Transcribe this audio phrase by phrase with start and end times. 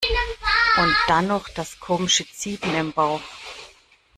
[0.77, 3.21] Und dann noch das komische ziepen im Bauch.